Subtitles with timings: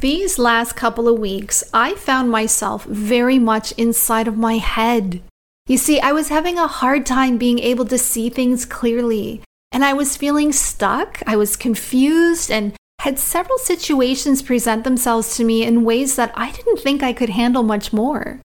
[0.00, 5.20] These last couple of weeks, I found myself very much inside of my head.
[5.66, 9.84] You see, I was having a hard time being able to see things clearly, and
[9.84, 11.22] I was feeling stuck.
[11.26, 16.50] I was confused and had several situations present themselves to me in ways that I
[16.50, 18.40] didn't think I could handle much more.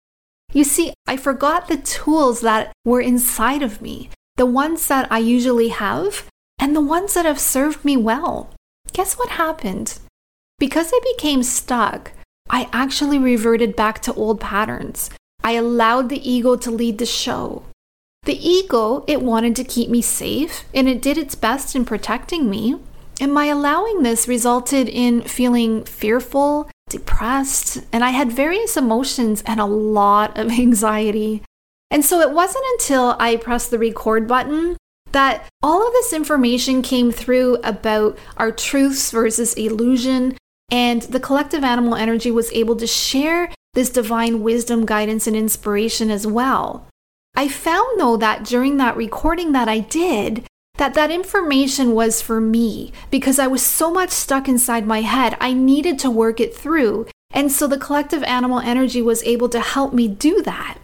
[0.51, 5.19] You see, I forgot the tools that were inside of me, the ones that I
[5.19, 6.27] usually have,
[6.59, 8.53] and the ones that have served me well.
[8.91, 9.99] Guess what happened?
[10.57, 12.13] Because I became stuck,
[12.49, 15.09] I actually reverted back to old patterns.
[15.43, 17.63] I allowed the ego to lead the show.
[18.23, 22.49] The ego, it wanted to keep me safe, and it did its best in protecting
[22.49, 22.77] me.
[23.19, 29.59] And my allowing this resulted in feeling fearful, depressed, and I had various emotions and
[29.59, 31.43] a lot of anxiety.
[31.91, 34.77] And so it wasn't until I pressed the record button
[35.11, 40.35] that all of this information came through about our truths versus illusion,
[40.69, 46.09] and the collective animal energy was able to share this divine wisdom, guidance, and inspiration
[46.09, 46.87] as well.
[47.35, 50.45] I found though that during that recording that I did,
[50.77, 55.37] that that information was for me because I was so much stuck inside my head.
[55.39, 57.07] I needed to work it through.
[57.31, 60.77] And so the collective animal energy was able to help me do that.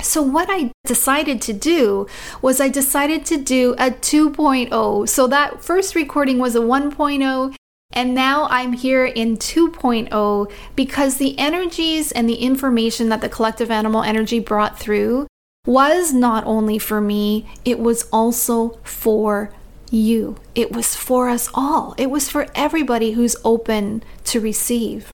[0.00, 2.06] So, what I decided to do
[2.42, 5.08] was I decided to do a 2.0.
[5.08, 7.54] So, that first recording was a 1.0,
[7.94, 13.70] and now I'm here in 2.0 because the energies and the information that the collective
[13.70, 15.26] animal energy brought through
[15.66, 19.50] was not only for me, it was also for
[19.90, 20.36] you.
[20.54, 21.94] It was for us all.
[21.96, 25.10] It was for everybody who's open to receive.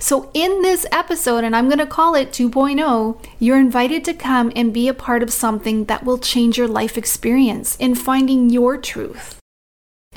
[0.00, 4.52] So, in this episode, and I'm going to call it 2.0, you're invited to come
[4.54, 8.76] and be a part of something that will change your life experience in finding your
[8.76, 9.37] truth.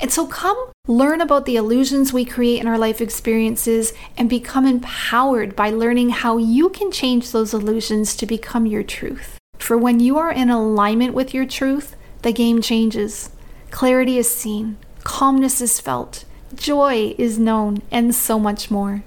[0.00, 4.66] And so, come learn about the illusions we create in our life experiences and become
[4.66, 9.38] empowered by learning how you can change those illusions to become your truth.
[9.58, 13.30] For when you are in alignment with your truth, the game changes.
[13.70, 16.24] Clarity is seen, calmness is felt,
[16.54, 19.04] joy is known, and so much more.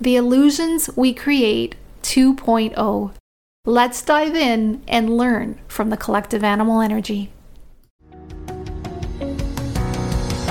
[0.00, 3.12] The Illusions We Create 2.0.
[3.64, 7.30] Let's dive in and learn from the collective animal energy.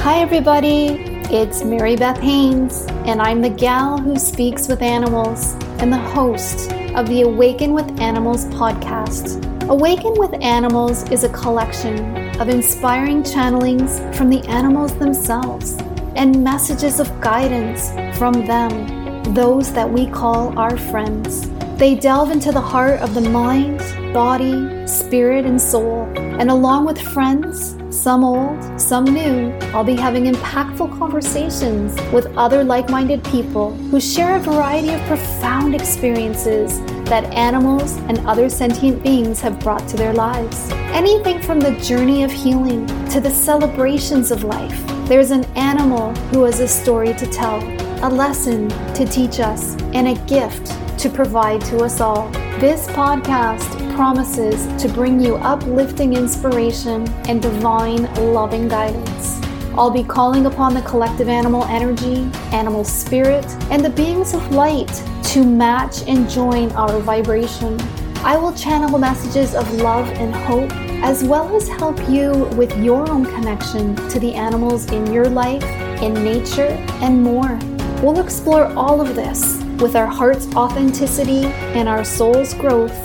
[0.07, 1.03] Hi, everybody.
[1.35, 6.71] It's Mary Beth Haynes, and I'm the gal who speaks with animals and the host
[6.95, 9.43] of the Awaken with Animals podcast.
[9.67, 11.99] Awaken with Animals is a collection
[12.39, 15.75] of inspiring channelings from the animals themselves
[16.15, 21.49] and messages of guidance from them, those that we call our friends.
[21.75, 23.81] They delve into the heart of the mind,
[24.13, 30.25] body, spirit, and soul, and along with friends, some old, some new, I'll be having
[30.25, 36.79] impactful conversations with other like minded people who share a variety of profound experiences
[37.09, 40.69] that animals and other sentient beings have brought to their lives.
[40.93, 44.83] Anything from the journey of healing to the celebrations of life.
[45.07, 47.63] There's an animal who has a story to tell,
[48.05, 50.67] a lesson to teach us, and a gift
[50.99, 52.29] to provide to us all.
[52.59, 59.39] This podcast promises to bring you uplifting inspiration and divine loving guidance.
[59.75, 64.91] I'll be calling upon the collective animal energy, animal spirit, and the beings of light
[65.25, 67.79] to match and join our vibration.
[68.23, 70.71] I will channel messages of love and hope,
[71.03, 75.63] as well as help you with your own connection to the animals in your life,
[76.01, 77.59] in nature, and more.
[78.01, 81.45] We'll explore all of this with our heart's authenticity
[81.75, 82.95] and our soul's growth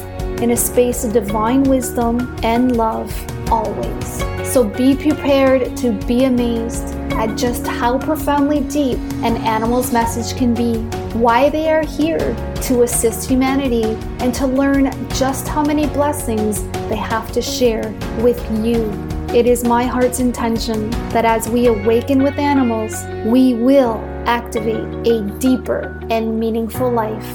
[0.40, 3.12] in a space of divine wisdom and love
[3.50, 4.24] always.
[4.52, 10.54] So be prepared to be amazed at just how profoundly deep an animal's message can
[10.54, 10.78] be,
[11.16, 13.84] why they are here to assist humanity,
[14.18, 19.11] and to learn just how many blessings they have to share with you.
[19.34, 22.94] It is my heart's intention that as we awaken with animals,
[23.24, 23.94] we will
[24.26, 27.26] activate a deeper and meaningful life.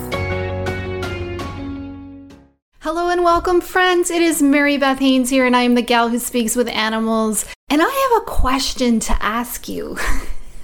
[2.82, 4.12] Hello and welcome, friends.
[4.12, 7.46] It is Mary Beth Haynes here, and I am the gal who speaks with animals.
[7.68, 9.98] And I have a question to ask you.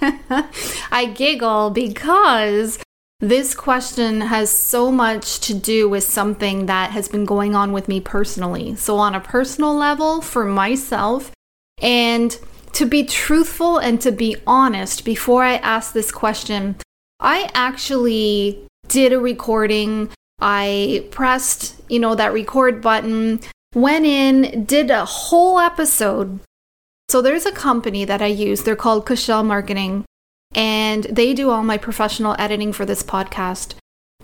[0.92, 2.78] I giggle because
[3.20, 7.88] this question has so much to do with something that has been going on with
[7.88, 8.74] me personally.
[8.76, 11.32] So, on a personal level, for myself,
[11.80, 12.38] and
[12.72, 16.76] to be truthful and to be honest, before I ask this question,
[17.20, 20.10] I actually did a recording.
[20.40, 23.40] I pressed, you know, that record button,
[23.74, 26.40] went in, did a whole episode.
[27.08, 28.62] So there's a company that I use.
[28.62, 30.04] They're called Cashel Marketing.
[30.54, 33.74] And they do all my professional editing for this podcast.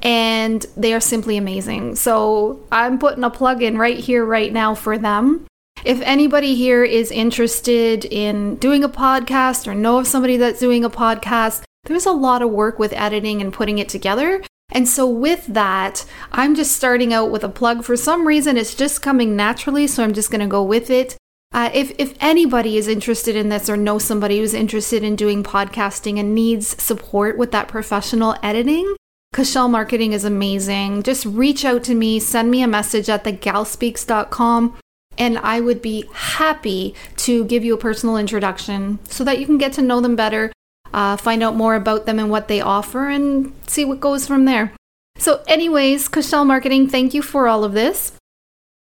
[0.03, 1.97] And they are simply amazing.
[1.97, 5.47] So I'm putting a plug in right here, right now for them.
[5.85, 10.85] If anybody here is interested in doing a podcast or know of somebody that's doing
[10.85, 14.43] a podcast, there's a lot of work with editing and putting it together.
[14.73, 17.83] And so, with that, I'm just starting out with a plug.
[17.83, 21.17] For some reason, it's just coming naturally, so I'm just going to go with it.
[21.53, 25.43] Uh, if, if anybody is interested in this or knows somebody who's interested in doing
[25.43, 28.95] podcasting and needs support with that professional editing,
[29.35, 31.03] Cashel Marketing is amazing.
[31.03, 34.79] Just reach out to me, send me a message at thegalspeaks.com,
[35.19, 39.59] and I would be happy to give you a personal introduction so that you can
[39.59, 40.53] get to know them better
[40.93, 44.45] uh, find out more about them and what they offer, and see what goes from
[44.45, 44.73] there.
[45.19, 48.13] So, anyways, Cashel Marketing, thank you for all of this.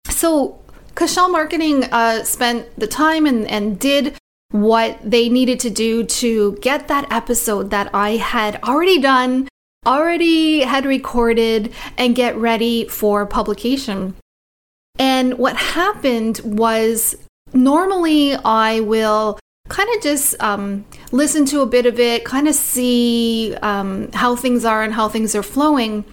[0.07, 0.58] So,
[0.99, 4.17] Cashel Marketing uh, spent the time and, and did
[4.51, 9.47] what they needed to do to get that episode that I had already done,
[9.85, 14.13] already had recorded, and get ready for publication.
[14.97, 17.15] And what happened was
[17.53, 22.55] normally I will kind of just um, listen to a bit of it, kind of
[22.55, 26.03] see um, how things are and how things are flowing.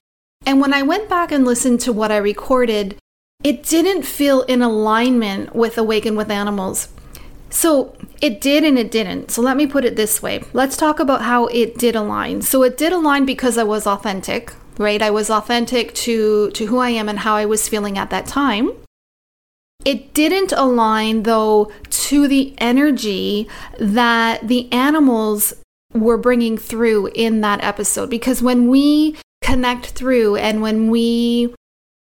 [0.46, 2.96] And when I went back and listened to what I recorded,
[3.42, 6.88] it didn't feel in alignment with Awaken with Animals.
[7.48, 9.30] So it did and it didn't.
[9.30, 10.42] So let me put it this way.
[10.52, 12.42] Let's talk about how it did align.
[12.42, 15.00] So it did align because I was authentic, right?
[15.00, 18.26] I was authentic to to who I am and how I was feeling at that
[18.26, 18.72] time.
[19.84, 23.48] It didn't align, though, to the energy
[23.78, 25.54] that the animals
[25.92, 28.10] were bringing through in that episode.
[28.10, 31.54] Because when we connect through and when we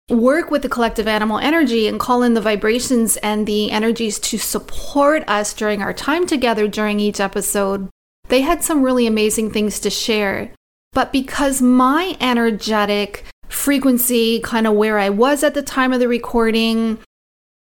[0.09, 4.37] work with the collective animal energy and call in the vibrations and the energies to
[4.37, 7.89] support us during our time together during each episode,
[8.27, 10.51] they had some really amazing things to share.
[10.93, 16.07] But because my energetic frequency, kind of where I was at the time of the
[16.07, 16.99] recording,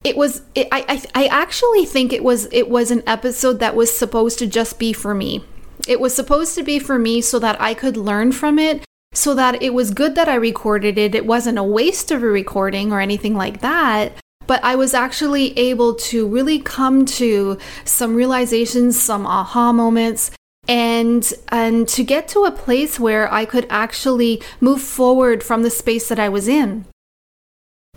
[0.05, 3.75] it was it, I, I i actually think it was it was an episode that
[3.75, 5.45] was supposed to just be for me
[5.89, 8.85] it was supposed to be for me so that i could learn from it
[9.17, 11.15] so that it was good that i recorded it.
[11.15, 14.13] It wasn't a waste of a recording or anything like that
[14.47, 20.31] but i was actually able to really come to some realizations some aha moments
[20.69, 25.71] and and to get to a place where i could actually move forward from the
[25.71, 26.85] space that i was in.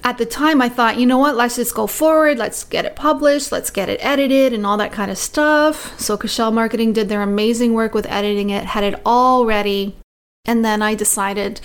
[0.01, 2.95] At the time, I thought, you know what, let's just go forward, let's get it
[2.95, 6.00] published, let's get it edited, and all that kind of stuff.
[6.00, 9.98] So, Cashel Marketing did their amazing work with editing it, had it all ready,
[10.46, 11.62] and then I decided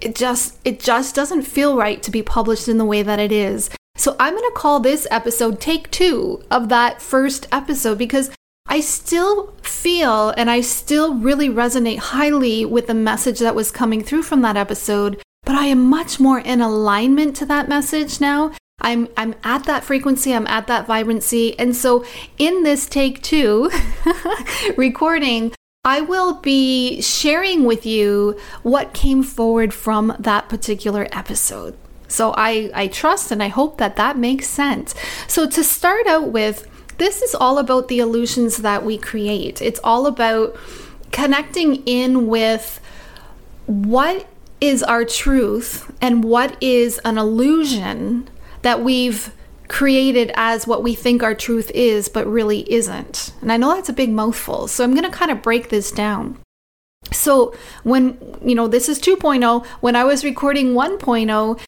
[0.00, 3.32] it just it just doesn't feel right to be published in the way that it
[3.32, 3.70] is.
[3.96, 8.30] So, I'm going to call this episode take 2 of that first episode because
[8.66, 14.02] I still feel and I still really resonate highly with the message that was coming
[14.02, 18.52] through from that episode but I am much more in alignment to that message now.
[18.80, 21.58] I'm I'm at that frequency, I'm at that vibrancy.
[21.58, 22.04] And so
[22.38, 23.70] in this take 2
[24.76, 25.52] recording,
[25.84, 31.76] I will be sharing with you what came forward from that particular episode.
[32.08, 34.94] So I I trust and I hope that that makes sense.
[35.28, 36.66] So to start out with,
[36.96, 39.60] this is all about the illusions that we create.
[39.60, 40.56] It's all about
[41.12, 42.80] connecting in with
[43.66, 44.26] what
[44.60, 48.28] is our truth and what is an illusion
[48.62, 49.32] that we've
[49.68, 53.32] created as what we think our truth is, but really isn't.
[53.40, 55.90] And I know that's a big mouthful, so I'm going to kind of break this
[55.90, 56.38] down.
[57.12, 61.60] So, when, you know, this is 2.0, when I was recording 1.0,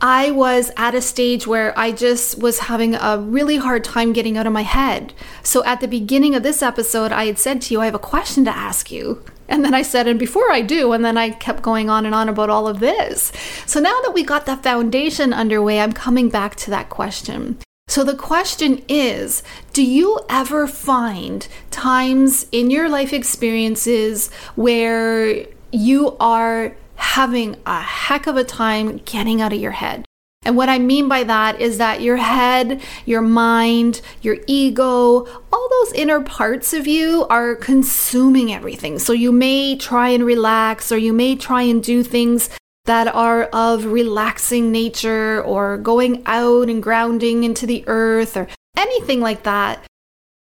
[0.00, 4.36] I was at a stage where I just was having a really hard time getting
[4.36, 5.12] out of my head.
[5.44, 8.00] So, at the beginning of this episode, I had said to you, I have a
[8.00, 9.24] question to ask you.
[9.52, 12.14] And then I said, and before I do, and then I kept going on and
[12.14, 13.30] on about all of this.
[13.66, 17.58] So now that we got that foundation underway, I'm coming back to that question.
[17.86, 19.42] So the question is
[19.74, 28.26] Do you ever find times in your life experiences where you are having a heck
[28.26, 30.06] of a time getting out of your head?
[30.44, 35.68] And what I mean by that is that your head, your mind, your ego, all
[35.70, 38.98] those inner parts of you are consuming everything.
[38.98, 42.50] So you may try and relax or you may try and do things
[42.86, 49.20] that are of relaxing nature or going out and grounding into the earth or anything
[49.20, 49.84] like that.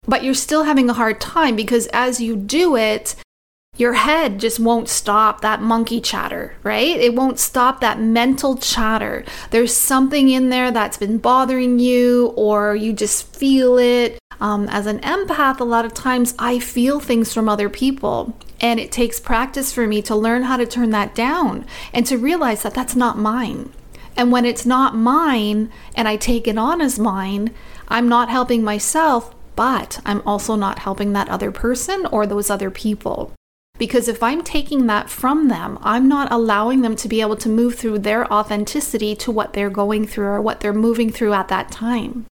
[0.06, 3.16] But you're still having a hard time because as you do it,
[3.80, 6.98] your head just won't stop that monkey chatter, right?
[6.98, 9.24] It won't stop that mental chatter.
[9.52, 14.20] There's something in there that's been bothering you, or you just feel it.
[14.42, 18.82] Um, as an empath, a lot of times I feel things from other people, and
[18.82, 22.64] it takes practice for me to learn how to turn that down and to realize
[22.64, 23.72] that that's not mine.
[24.18, 27.52] And when it's not mine and I take it on as mine,
[27.88, 32.70] I'm not helping myself, but I'm also not helping that other person or those other
[32.70, 33.34] people.
[33.80, 37.50] Because if I'm taking that from them, I'm not allowing them to be able to
[37.50, 41.48] move through their authenticity to what they're going through or what they're moving through at
[41.48, 42.26] that time.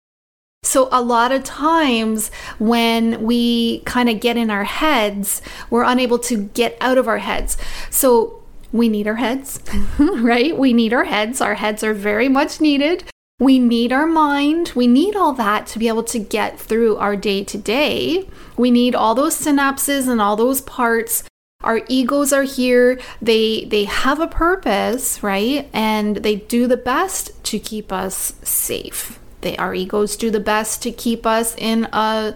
[0.63, 6.17] So, a lot of times when we kind of get in our heads, we're unable
[6.19, 7.55] to get out of our heads.
[7.91, 9.61] So, we need our heads,
[9.99, 10.57] right?
[10.57, 11.39] We need our heads.
[11.39, 13.03] Our heads are very much needed.
[13.39, 14.71] We need our mind.
[14.75, 18.27] We need all that to be able to get through our day to day.
[18.57, 21.23] We need all those synapses and all those parts
[21.65, 22.99] our egos are here.
[23.21, 25.69] They they have a purpose right?
[25.73, 29.19] And they do the best to keep us safe.
[29.41, 32.35] They our egos do the best to keep us in a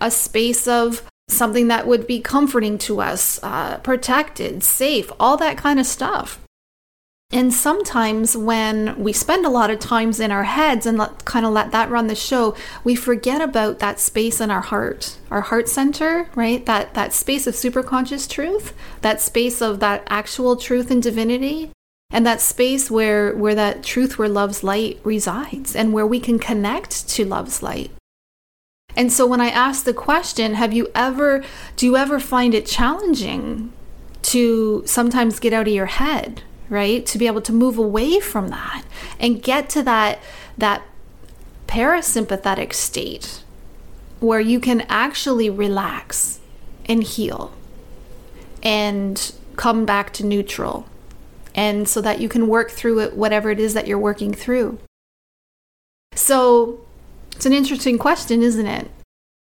[0.00, 5.56] a space of something that would be comforting to us uh, protected safe all that
[5.56, 6.40] kind of stuff
[7.32, 11.46] and sometimes when we spend a lot of times in our heads and let, kind
[11.46, 15.42] of let that run the show, we forget about that space in our heart, our
[15.42, 16.66] heart center, right?
[16.66, 21.70] That that space of superconscious truth, that space of that actual truth and divinity,
[22.10, 26.40] and that space where where that truth where love's light resides and where we can
[26.40, 27.92] connect to love's light.
[28.96, 31.44] And so when I ask the question, have you ever
[31.76, 33.72] do you ever find it challenging
[34.22, 36.42] to sometimes get out of your head?
[36.70, 37.04] Right?
[37.04, 38.84] To be able to move away from that
[39.18, 40.20] and get to that
[40.56, 40.82] that
[41.66, 43.44] parasympathetic state
[44.20, 46.40] where you can actually relax
[46.86, 47.52] and heal
[48.62, 50.86] and come back to neutral
[51.54, 54.78] and so that you can work through it whatever it is that you're working through.
[56.14, 56.80] So
[57.32, 58.90] it's an interesting question, isn't it?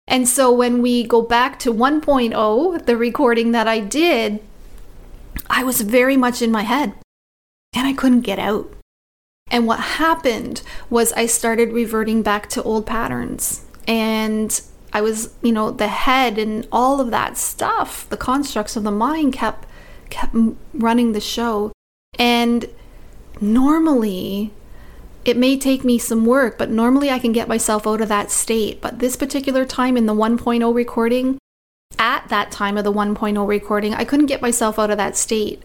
[0.07, 4.41] And so when we go back to 1.0, the recording that I did,
[5.49, 6.95] I was very much in my head
[7.73, 8.73] and I couldn't get out.
[9.51, 13.65] And what happened was I started reverting back to old patterns.
[13.87, 14.61] And
[14.93, 18.91] I was, you know, the head and all of that stuff, the constructs of the
[18.91, 19.67] mind kept
[20.11, 20.35] kept
[20.75, 21.73] running the show.
[22.19, 22.67] And
[23.41, 24.53] normally
[25.25, 28.31] it may take me some work, but normally I can get myself out of that
[28.31, 28.81] state.
[28.81, 31.39] But this particular time in the 1.0 recording,
[31.99, 35.63] at that time of the 1.0 recording, I couldn't get myself out of that state.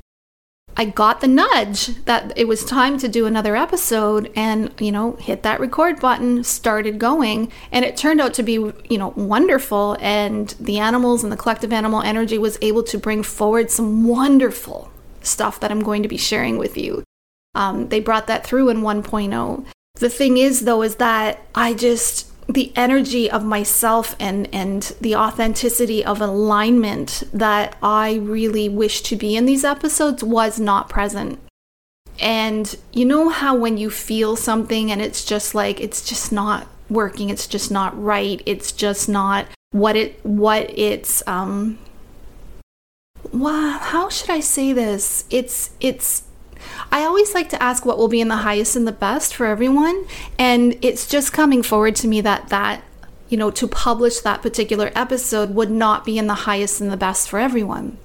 [0.79, 5.13] I got the nudge that it was time to do another episode and, you know,
[5.13, 9.97] hit that record button, started going, and it turned out to be, you know, wonderful.
[9.99, 14.91] And the animals and the collective animal energy was able to bring forward some wonderful
[15.23, 17.03] stuff that I'm going to be sharing with you.
[17.55, 19.65] Um, they brought that through in 1.0.
[19.95, 25.15] The thing is, though, is that I just the energy of myself and and the
[25.15, 31.39] authenticity of alignment that I really wish to be in these episodes was not present.
[32.19, 36.67] And you know how when you feel something and it's just like it's just not
[36.89, 41.77] working, it's just not right, it's just not what it what it's um
[43.33, 45.25] wow, how should I say this?
[45.29, 46.23] It's it's
[46.91, 49.45] I always like to ask what will be in the highest and the best for
[49.45, 50.05] everyone.
[50.37, 52.83] And it's just coming forward to me that that,
[53.29, 56.97] you know, to publish that particular episode would not be in the highest and the
[56.97, 57.97] best for everyone.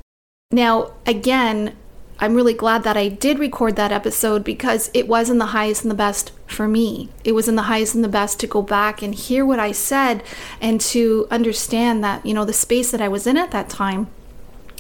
[0.51, 1.77] Now, again,
[2.23, 5.83] I'm really glad that I did record that episode because it was in the highest
[5.83, 7.09] and the best for me.
[7.25, 9.73] It was in the highest and the best to go back and hear what I
[9.73, 10.23] said
[10.61, 14.07] and to understand that, you know, the space that I was in at that time,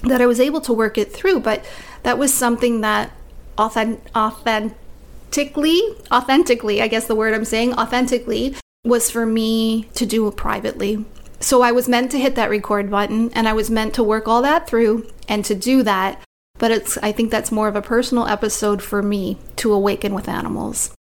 [0.04, 1.40] that I was able to work it through.
[1.40, 1.64] But
[2.04, 3.10] that was something that
[3.58, 5.80] authentic, authentically,
[6.10, 11.04] authentically, I guess the word I'm saying, authentically, was for me to do privately.
[11.40, 14.28] So I was meant to hit that record button and I was meant to work
[14.28, 16.22] all that through and to do that.
[16.58, 20.28] But it's I think that's more of a personal episode for me to awaken with
[20.28, 20.94] animals.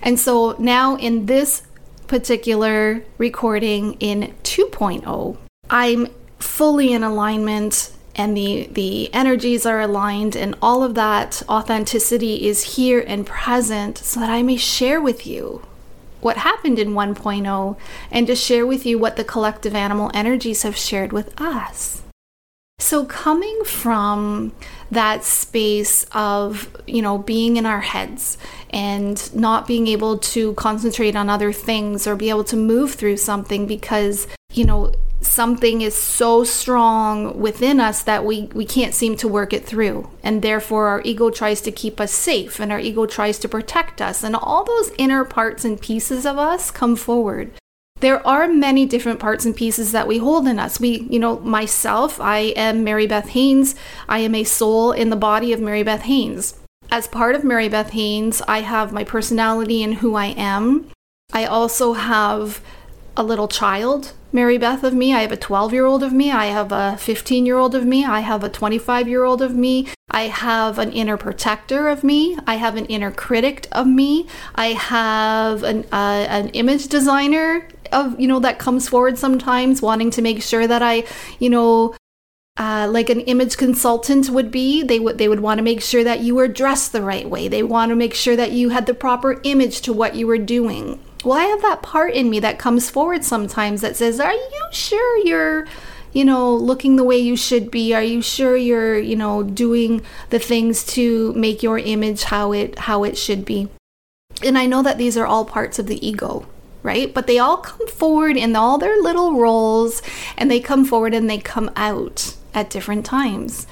[0.00, 1.62] And so now in this
[2.06, 5.36] particular recording in 2.0,
[5.70, 6.08] I'm
[6.38, 12.76] fully in alignment and the the energies are aligned and all of that authenticity is
[12.76, 15.62] here and present so that I may share with you
[16.20, 17.76] what happened in 1.0
[18.10, 22.02] and to share with you what the collective animal energies have shared with us.
[22.78, 24.52] So coming from
[24.90, 28.38] that space of, you know, being in our heads
[28.70, 33.16] and not being able to concentrate on other things or be able to move through
[33.16, 34.92] something because, you know,
[35.26, 40.08] something is so strong within us that we, we can't seem to work it through.
[40.22, 44.00] And therefore, our ego tries to keep us safe and our ego tries to protect
[44.00, 44.22] us.
[44.22, 47.52] And all those inner parts and pieces of us come forward.
[48.00, 50.78] There are many different parts and pieces that we hold in us.
[50.78, 53.74] We, you know, myself, I am Mary Beth Haynes.
[54.08, 56.58] I am a soul in the body of Mary Beth Haynes.
[56.90, 60.90] As part of Mary Beth Haynes, I have my personality and who I am.
[61.32, 62.60] I also have
[63.16, 65.14] a little child Mary Beth of me.
[65.14, 66.30] I have a 12 year old of me.
[66.30, 68.04] I have a 15 year old of me.
[68.04, 69.88] I have a 25 year old of me.
[70.10, 72.36] I have an inner protector of me.
[72.46, 74.26] I have an inner critic of me.
[74.54, 80.10] I have an, uh, an image designer of, you know, that comes forward sometimes wanting
[80.10, 81.04] to make sure that I,
[81.38, 81.94] you know,
[82.58, 86.04] uh, like an image consultant would be they would they would want to make sure
[86.04, 88.86] that you were dressed the right way they want to make sure that you had
[88.86, 92.38] the proper image to what you were doing well, I have that part in me
[92.38, 95.66] that comes forward sometimes that says, Are you sure you're,
[96.12, 97.92] you know, looking the way you should be?
[97.92, 102.78] Are you sure you're, you know, doing the things to make your image how it
[102.78, 103.68] how it should be?
[104.44, 106.46] And I know that these are all parts of the ego,
[106.84, 107.12] right?
[107.12, 110.02] But they all come forward in all their little roles
[110.36, 113.66] and they come forward and they come out at different times.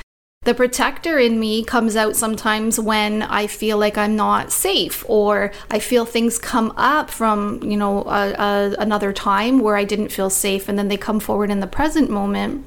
[0.44, 5.52] The protector in me comes out sometimes when I feel like I'm not safe or
[5.70, 10.12] I feel things come up from, you know, a, a, another time where I didn't
[10.12, 12.66] feel safe and then they come forward in the present moment.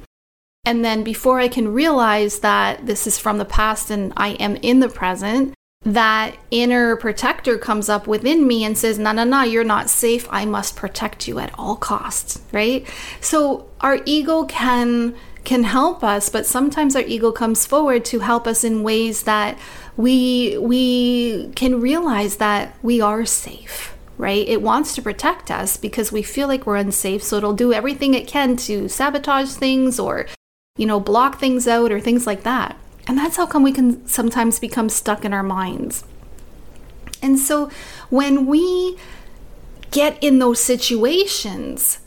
[0.64, 4.56] And then before I can realize that this is from the past and I am
[4.56, 9.42] in the present, that inner protector comes up within me and says, No, no, no,
[9.42, 10.26] you're not safe.
[10.30, 12.86] I must protect you at all costs, right?
[13.20, 15.14] So our ego can
[15.48, 19.58] can help us, but sometimes our ego comes forward to help us in ways that
[19.96, 24.48] we we can realize that we are safe right?
[24.48, 28.14] It wants to protect us because we feel like we're unsafe, so it'll do everything
[28.14, 30.26] it can to sabotage things or,
[30.76, 32.76] you know, block things out or things like that.
[33.06, 36.02] And that's how come we can sometimes become stuck in our minds.
[37.22, 37.70] And so
[38.10, 38.98] when we
[39.92, 42.00] get in those situations,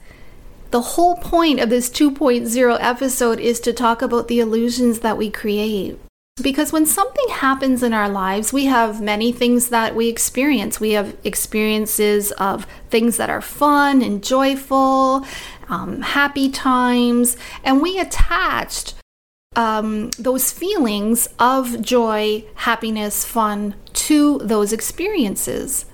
[0.71, 5.29] the whole point of this 2.0 episode is to talk about the illusions that we
[5.29, 5.99] create.
[6.41, 10.79] Because when something happens in our lives, we have many things that we experience.
[10.79, 15.25] We have experiences of things that are fun and joyful,
[15.67, 18.95] um, happy times, and we attached
[19.57, 25.85] um, those feelings of joy, happiness, fun to those experiences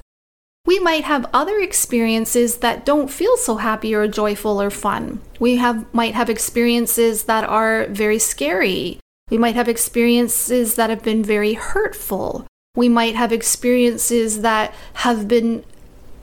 [0.68, 5.22] we might have other experiences that don't feel so happy or joyful or fun.
[5.40, 9.00] We have might have experiences that are very scary.
[9.32, 12.46] We might have experiences that have been very hurtful.
[12.76, 15.64] We might have experiences that have been,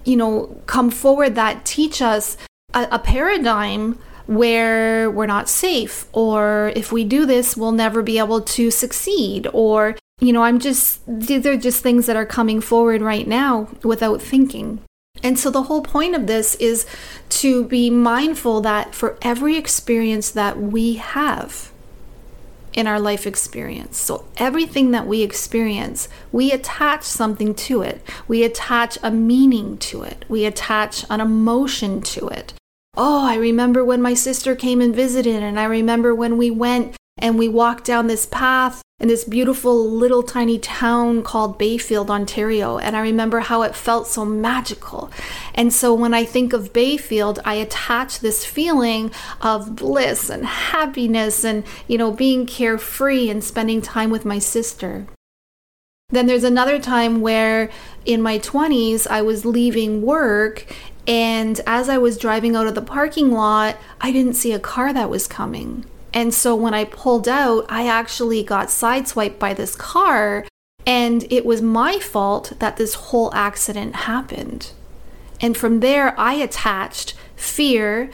[0.05, 2.37] you know, come forward that teach us
[2.75, 8.19] a, a paradigm where we're not safe, or if we do this, we'll never be
[8.19, 12.61] able to succeed, or you know, I'm just, these are just things that are coming
[12.61, 14.81] forward right now without thinking.
[15.23, 16.87] And so the whole point of this is
[17.31, 21.71] to be mindful that for every experience that we have
[22.73, 28.03] in our life experience, so everything that we experience, we attach something to it.
[28.27, 30.25] We attach a meaning to it.
[30.29, 32.53] We attach an emotion to it.
[32.97, 36.97] Oh, I remember when my sister came and visited, and I remember when we went
[37.17, 42.79] and we walked down this path in this beautiful little tiny town called Bayfield, Ontario.
[42.79, 45.11] And I remember how it felt so magical.
[45.53, 51.45] And so when I think of Bayfield, I attach this feeling of bliss and happiness
[51.45, 55.07] and, you know, being carefree and spending time with my sister.
[56.11, 57.71] Then there's another time where
[58.05, 60.73] in my 20s, I was leaving work.
[61.07, 64.93] And as I was driving out of the parking lot, I didn't see a car
[64.93, 65.85] that was coming.
[66.15, 70.47] And so when I pulled out, I actually got sideswiped by this car,
[70.87, 74.71] and it was my fault that this whole accident happened.
[75.41, 78.11] And from there, I attached fear,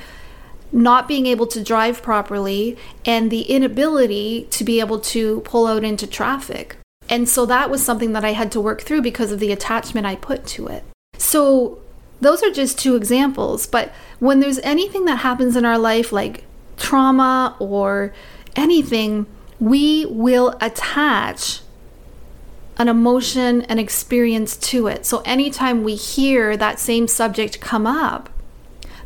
[0.72, 5.84] not being able to drive properly, and the inability to be able to pull out
[5.84, 6.76] into traffic.
[7.10, 10.06] And so that was something that I had to work through because of the attachment
[10.06, 10.84] I put to it.
[11.18, 11.80] So
[12.20, 13.66] those are just two examples.
[13.66, 16.44] But when there's anything that happens in our life, like
[16.80, 18.12] trauma or
[18.56, 19.26] anything,
[19.60, 21.60] we will attach
[22.78, 25.04] an emotion, an experience to it.
[25.04, 28.30] So anytime we hear that same subject come up,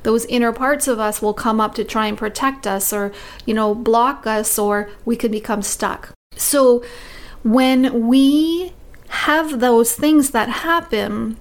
[0.04, 3.12] those inner parts of us will come up to try and protect us or,
[3.46, 6.12] you know, block us or we could become stuck.
[6.37, 6.84] So
[7.42, 8.72] when we
[9.08, 11.37] have those things that happen,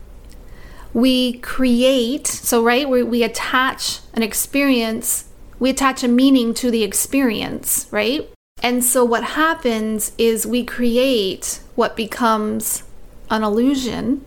[0.93, 5.25] we create, so right, we, we attach an experience
[5.63, 8.29] we attach a meaning to the experience, right?
[8.61, 12.83] And so what happens is we create what becomes
[13.29, 14.25] an illusion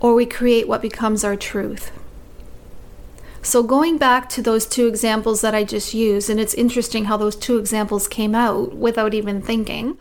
[0.00, 1.92] or we create what becomes our truth.
[3.42, 7.18] So, going back to those two examples that I just used, and it's interesting how
[7.18, 9.98] those two examples came out without even thinking.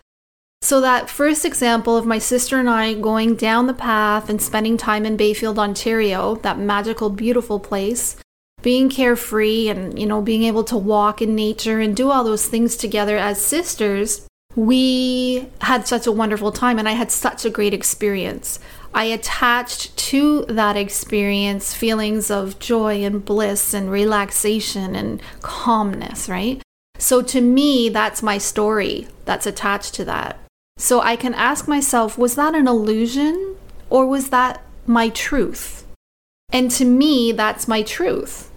[0.61, 4.77] So, that first example of my sister and I going down the path and spending
[4.77, 8.15] time in Bayfield, Ontario, that magical, beautiful place,
[8.63, 12.47] being carefree and, you know, being able to walk in nature and do all those
[12.47, 17.49] things together as sisters, we had such a wonderful time and I had such a
[17.49, 18.59] great experience.
[18.93, 26.61] I attached to that experience feelings of joy and bliss and relaxation and calmness, right?
[26.97, 30.39] So to me, that's my story that's attached to that.
[30.77, 33.57] So I can ask myself, was that an illusion
[33.89, 35.85] or was that my truth?
[36.51, 38.51] And to me, that's my truth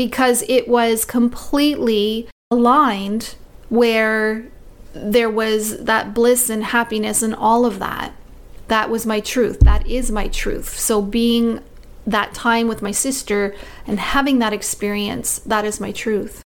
[0.00, 3.34] because it was completely aligned
[3.68, 4.46] where
[4.94, 8.14] there was that bliss and happiness and all of that.
[8.68, 9.60] That was my truth.
[9.60, 10.78] That is my truth.
[10.78, 11.60] So being
[12.06, 13.54] that time with my sister
[13.86, 16.42] and having that experience, that is my truth.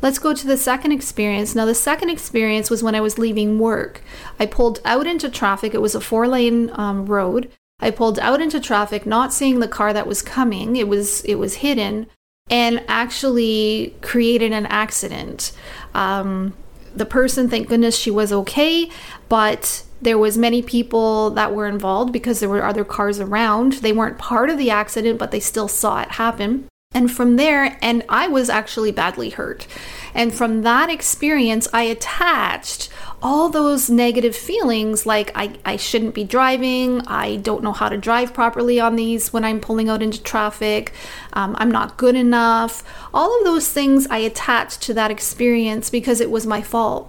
[0.00, 1.54] Let's go to the second experience.
[1.54, 4.00] Now, the second experience was when I was leaving work.
[4.40, 5.74] I pulled out into traffic.
[5.74, 7.50] It was a four lane um, road.
[7.78, 10.76] I pulled out into traffic, not seeing the car that was coming.
[10.76, 12.06] It was it was hidden,
[12.50, 15.52] and actually created an accident.
[15.94, 16.54] Um,
[16.94, 18.90] the person, thank goodness, she was okay,
[19.28, 23.74] but there was many people that were involved because there were other cars around.
[23.74, 26.68] They weren't part of the accident, but they still saw it happen.
[26.92, 29.66] And from there, and I was actually badly hurt.
[30.14, 32.88] And from that experience, I attached
[33.20, 37.96] all those negative feelings like I, I shouldn't be driving, I don't know how to
[37.96, 40.92] drive properly on these when I'm pulling out into traffic,
[41.32, 42.84] um, I'm not good enough.
[43.12, 47.08] All of those things I attached to that experience because it was my fault.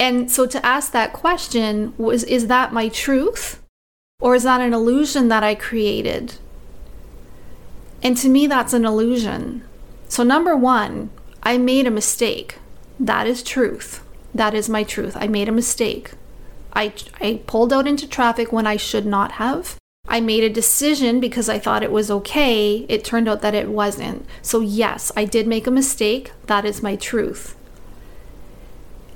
[0.00, 3.62] And so to ask that question was is that my truth?
[4.20, 6.34] Or is that an illusion that I created?
[8.02, 9.62] And to me, that's an illusion.
[10.08, 11.10] So, number one,
[11.42, 12.58] I made a mistake.
[13.00, 14.04] That is truth.
[14.34, 15.16] That is my truth.
[15.18, 16.12] I made a mistake.
[16.72, 19.76] I, I pulled out into traffic when I should not have.
[20.06, 22.86] I made a decision because I thought it was okay.
[22.88, 24.26] It turned out that it wasn't.
[24.42, 26.32] So, yes, I did make a mistake.
[26.46, 27.56] That is my truth.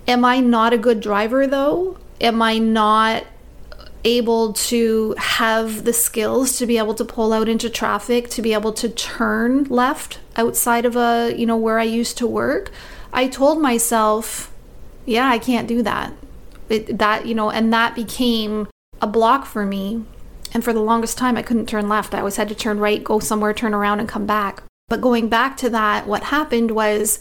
[0.06, 1.98] Am I not a good driver though?
[2.20, 3.24] Am I not
[4.04, 8.52] able to have the skills to be able to pull out into traffic, to be
[8.52, 12.70] able to turn left outside of a, you know, where I used to work,
[13.12, 14.52] I told myself,
[15.06, 16.12] yeah, I can't do that.
[16.68, 18.68] It, that, you know, and that became
[19.00, 20.04] a block for me.
[20.54, 22.14] And for the longest time, I couldn't turn left.
[22.14, 24.62] I always had to turn right, go somewhere, turn around, and come back.
[24.88, 27.18] But going back to that, what happened was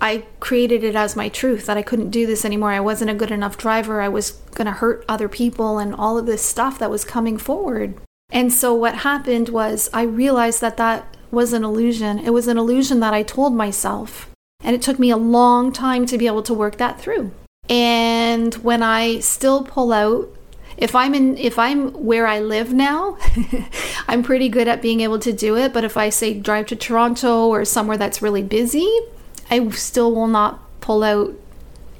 [0.00, 2.72] I created it as my truth that I couldn't do this anymore.
[2.72, 4.00] I wasn't a good enough driver.
[4.00, 7.36] I was going to hurt other people and all of this stuff that was coming
[7.36, 7.94] forward.
[8.32, 12.18] And so what happened was I realized that that was an illusion.
[12.18, 14.30] It was an illusion that I told myself.
[14.62, 17.32] And it took me a long time to be able to work that through.
[17.68, 20.28] And when I still pull out,
[20.76, 23.18] if I'm in if I'm where I live now,
[24.08, 26.76] I'm pretty good at being able to do it, but if I say drive to
[26.76, 28.88] Toronto or somewhere that's really busy,
[29.50, 31.34] I still will not pull out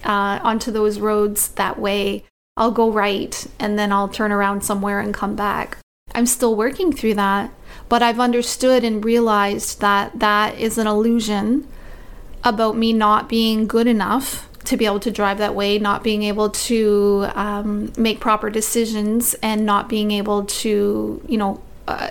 [0.05, 2.25] uh, onto those roads that way.
[2.57, 5.79] I'll go right and then I'll turn around somewhere and come back.
[6.15, 7.51] I'm still working through that,
[7.89, 11.67] but I've understood and realized that that is an illusion
[12.43, 16.23] about me not being good enough to be able to drive that way, not being
[16.23, 22.11] able to um, make proper decisions, and not being able to, you know, uh,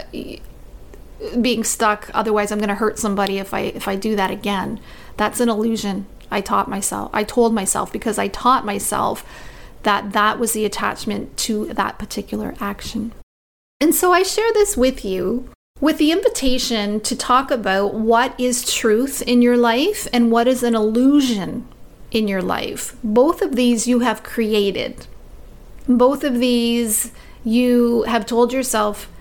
[1.39, 2.09] being stuck.
[2.13, 4.79] Otherwise, I'm going to hurt somebody if I if I do that again.
[5.19, 6.05] That's an illusion.
[6.31, 7.09] I taught myself.
[7.13, 9.25] I told myself because I taught myself
[9.83, 13.11] that that was the attachment to that particular action.
[13.81, 15.49] And so I share this with you
[15.81, 20.63] with the invitation to talk about what is truth in your life and what is
[20.63, 21.67] an illusion
[22.11, 22.95] in your life.
[23.03, 25.05] Both of these you have created.
[25.85, 27.11] Both of these
[27.43, 29.11] you have told yourself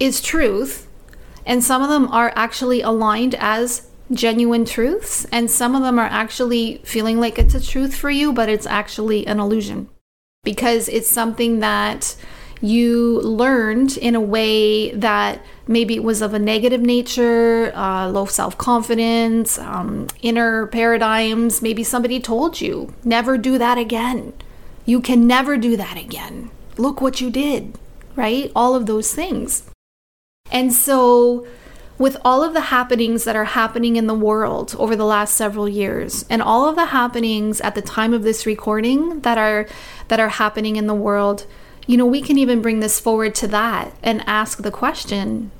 [0.00, 0.88] is truth,
[1.46, 6.06] and some of them are actually aligned as genuine truths, and some of them are
[6.06, 9.88] actually feeling like it's a truth for you, but it's actually an illusion
[10.42, 12.16] because it's something that
[12.60, 18.26] you learned in a way that maybe it was of a negative nature, uh, low
[18.26, 21.60] self confidence, um, inner paradigms.
[21.60, 24.32] Maybe somebody told you, never do that again.
[24.86, 26.50] You can never do that again.
[26.76, 27.78] Look what you did,
[28.16, 28.50] right?
[28.54, 29.64] All of those things.
[30.50, 31.46] And so
[31.96, 35.68] with all of the happenings that are happening in the world over the last several
[35.68, 39.66] years and all of the happenings at the time of this recording that are
[40.08, 41.46] that are happening in the world
[41.86, 45.50] you know we can even bring this forward to that and ask the question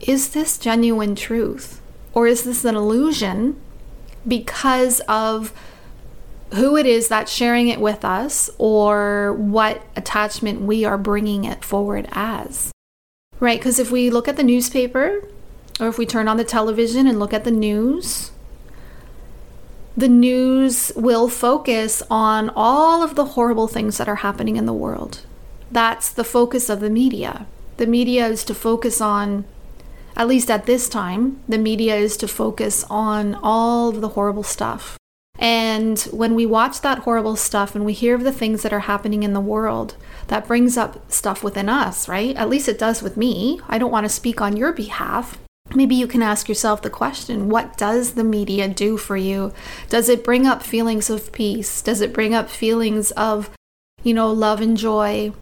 [0.00, 1.80] is this genuine truth?
[2.12, 3.60] Or is this an illusion
[4.26, 5.52] because of
[6.54, 11.64] who it is that's sharing it with us or what attachment we are bringing it
[11.64, 12.72] forward as?
[13.40, 15.28] Right because if we look at the newspaper
[15.80, 18.30] or if we turn on the television and look at the news,
[19.96, 24.72] the news will focus on all of the horrible things that are happening in the
[24.72, 25.26] world.
[25.70, 27.46] That's the focus of the media.
[27.78, 29.44] The media is to focus on,
[30.16, 34.44] at least at this time, the media is to focus on all of the horrible
[34.44, 34.96] stuff.
[35.38, 38.80] And when we watch that horrible stuff and we hear of the things that are
[38.80, 42.36] happening in the world, that brings up stuff within us, right?
[42.36, 43.60] At least it does with me.
[43.68, 45.38] I don't want to speak on your behalf,
[45.74, 49.52] maybe you can ask yourself the question what does the media do for you?
[49.88, 51.82] Does it bring up feelings of peace?
[51.82, 53.50] Does it bring up feelings of,
[54.02, 55.32] you know, love and joy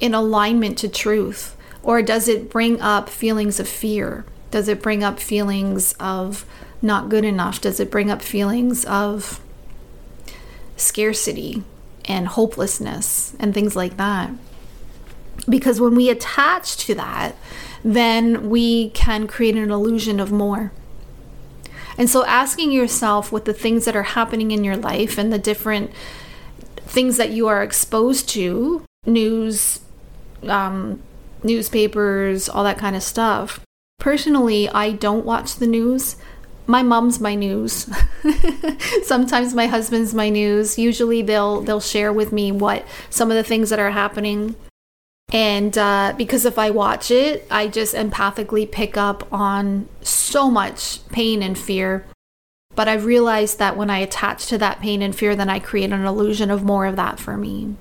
[0.00, 1.56] in alignment to truth?
[1.82, 4.24] Or does it bring up feelings of fear?
[4.50, 6.44] Does it bring up feelings of
[6.82, 7.60] not good enough?
[7.60, 9.40] Does it bring up feelings of
[10.76, 11.62] scarcity
[12.04, 14.30] and hopelessness and things like that?
[15.48, 17.34] Because when we attach to that,
[17.84, 20.72] then we can create an illusion of more.
[21.96, 25.38] And so, asking yourself with the things that are happening in your life and the
[25.38, 25.90] different
[26.76, 29.80] things that you are exposed to news,
[30.44, 31.02] um,
[31.42, 33.60] newspapers, all that kind of stuff.
[33.98, 36.16] Personally, I don't watch the news.
[36.66, 37.90] My mom's my news.
[39.02, 40.78] Sometimes my husband's my news.
[40.78, 44.54] Usually they'll they'll share with me what some of the things that are happening
[45.32, 51.06] and uh, because if I watch it, I just empathically pick up on so much
[51.08, 52.04] pain and fear.
[52.74, 55.92] But I've realized that when I attach to that pain and fear, then I create
[55.92, 57.76] an illusion of more of that for me.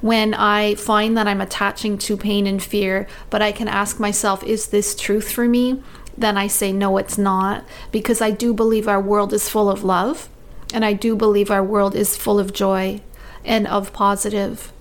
[0.00, 4.42] When I find that I'm attaching to pain and fear, but I can ask myself,
[4.42, 5.82] is this truth for me?
[6.18, 9.84] Then I say, no, it's not, because I do believe our world is full of
[9.84, 10.28] love,
[10.74, 13.00] and I do believe our world is full of joy
[13.44, 14.72] and of positive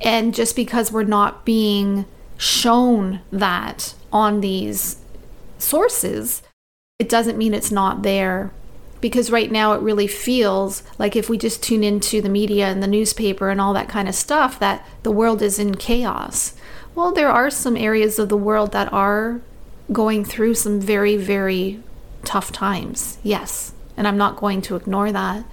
[0.00, 2.06] and just because we're not being
[2.38, 4.96] shown that on these
[5.58, 6.42] sources,
[6.98, 8.50] it doesn't mean it's not there.
[9.00, 12.82] Because right now it really feels like if we just tune into the media and
[12.82, 16.54] the newspaper and all that kind of stuff, that the world is in chaos.
[16.94, 19.40] Well, there are some areas of the world that are
[19.90, 21.82] going through some very, very
[22.24, 23.18] tough times.
[23.22, 23.72] Yes.
[23.96, 25.46] And I'm not going to ignore that.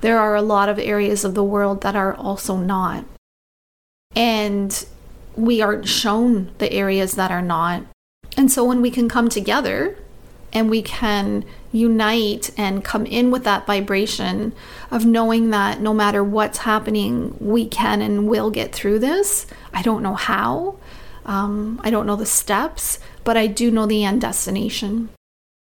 [0.00, 3.04] There are a lot of areas of the world that are also not.
[4.14, 4.86] And
[5.36, 7.84] we aren't shown the areas that are not.
[8.36, 9.96] And so when we can come together
[10.52, 14.52] and we can unite and come in with that vibration
[14.90, 19.46] of knowing that no matter what's happening, we can and will get through this.
[19.72, 20.76] I don't know how,
[21.24, 25.08] um, I don't know the steps, but I do know the end destination.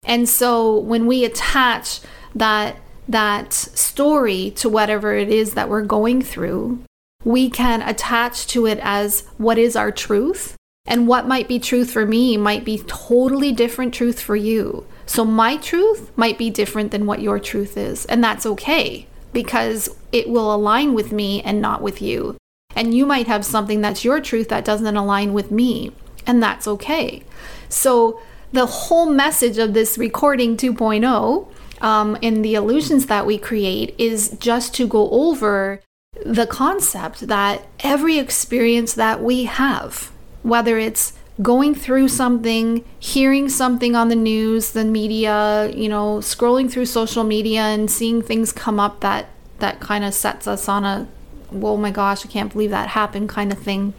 [0.03, 2.01] And so when we attach
[2.35, 6.79] that that story to whatever it is that we're going through,
[7.25, 10.55] we can attach to it as what is our truth.
[10.87, 14.85] And what might be truth for me might be totally different truth for you.
[15.07, 18.05] So my truth might be different than what your truth is.
[18.05, 22.37] And that's okay because it will align with me and not with you.
[22.75, 25.91] And you might have something that's your truth that doesn't align with me.
[26.27, 27.23] And that's okay.
[27.67, 28.19] So
[28.51, 31.47] the whole message of this recording 2.0
[31.81, 35.81] um, in the illusions that we create is just to go over
[36.23, 40.11] the concept that every experience that we have,
[40.43, 46.71] whether it's going through something, hearing something on the news, the media, you know, scrolling
[46.71, 49.27] through social media and seeing things come up that
[49.59, 51.07] that kind of sets us on a
[51.51, 53.93] oh my gosh, I can't believe that happened kind of thing.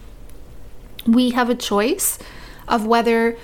[1.05, 2.19] We have a choice
[2.67, 3.37] of whether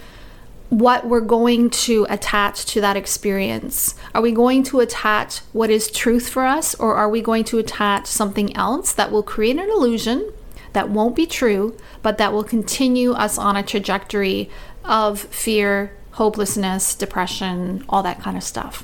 [0.73, 3.93] what we're going to attach to that experience.
[4.15, 7.59] Are we going to attach what is truth for us, or are we going to
[7.59, 10.33] attach something else that will create an illusion
[10.73, 14.49] that won't be true, but that will continue us on a trajectory
[14.83, 18.83] of fear, hopelessness, depression, all that kind of stuff?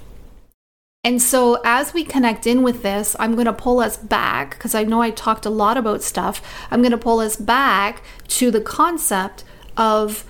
[1.04, 4.76] And so, as we connect in with this, I'm going to pull us back because
[4.76, 6.40] I know I talked a lot about stuff.
[6.70, 9.44] I'm going to pull us back to the concept
[9.76, 10.24] of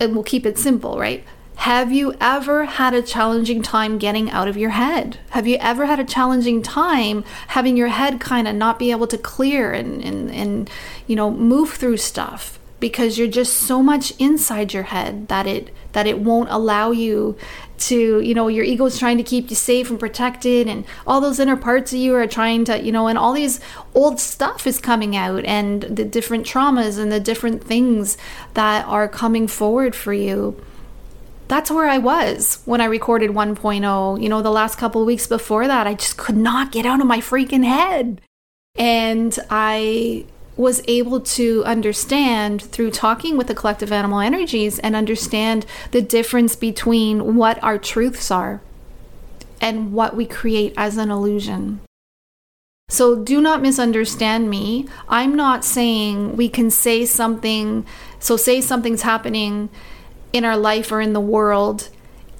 [0.00, 1.24] and we'll keep it simple, right?
[1.56, 5.18] Have you ever had a challenging time getting out of your head?
[5.30, 9.06] Have you ever had a challenging time having your head kind of not be able
[9.08, 10.70] to clear and, and, and,
[11.06, 12.58] you know, move through stuff?
[12.80, 17.36] because you're just so much inside your head that it that it won't allow you
[17.80, 21.20] to you know your ego is trying to keep you safe and protected and all
[21.20, 23.60] those inner parts of you are trying to you know and all these
[23.94, 28.16] old stuff is coming out and the different traumas and the different things
[28.54, 30.62] that are coming forward for you
[31.50, 34.22] that's where I was when I recorded 1.0.
[34.22, 37.08] You know, the last couple weeks before that, I just could not get out of
[37.08, 38.20] my freaking head.
[38.76, 40.26] And I
[40.60, 46.54] was able to understand through talking with the collective animal energies and understand the difference
[46.54, 48.60] between what our truths are
[49.60, 51.80] and what we create as an illusion.
[52.88, 54.86] So do not misunderstand me.
[55.08, 57.86] I'm not saying we can say something,
[58.18, 59.70] so say something's happening
[60.32, 61.88] in our life or in the world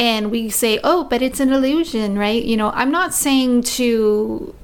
[0.00, 2.42] and we say, "Oh, but it's an illusion," right?
[2.42, 4.54] You know, I'm not saying to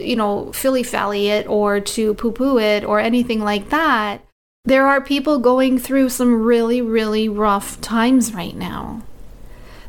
[0.00, 4.20] you know, filly fally it or to poo poo it or anything like that.
[4.64, 9.02] There are people going through some really, really rough times right now.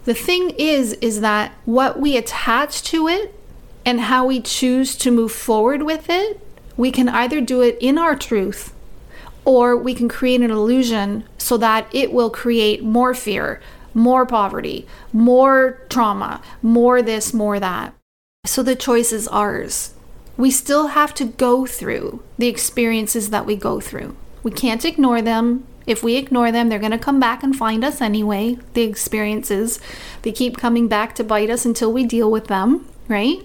[0.03, 3.33] The thing is, is that what we attach to it
[3.85, 6.39] and how we choose to move forward with it,
[6.77, 8.73] we can either do it in our truth
[9.45, 13.61] or we can create an illusion so that it will create more fear,
[13.93, 17.93] more poverty, more trauma, more this, more that.
[18.45, 19.94] So the choice is ours.
[20.37, 24.15] We still have to go through the experiences that we go through.
[24.43, 25.65] We can't ignore them.
[25.87, 28.57] If we ignore them, they're going to come back and find us anyway.
[28.73, 29.79] The experiences,
[30.23, 33.39] they keep coming back to bite us until we deal with them, right?